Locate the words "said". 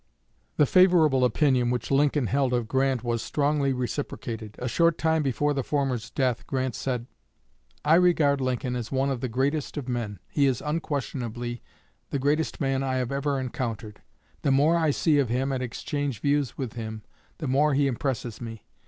6.73-7.05